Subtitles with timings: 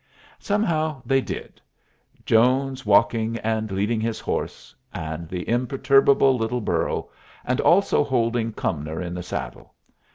[0.39, 1.61] Somehow they did,
[2.25, 7.11] Jones walking and leading his horse and the imperturbable little burro,
[7.45, 9.75] and also holding Cumnor in the saddle.